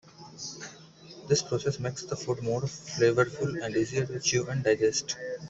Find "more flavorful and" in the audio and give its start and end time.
2.41-3.75